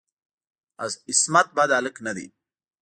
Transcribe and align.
عصمت 0.83 1.47
بد 1.55 1.69
هلک 1.77 1.95
نه 2.05 2.11
دی. 2.15 2.27